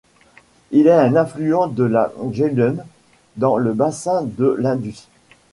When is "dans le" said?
3.37-3.71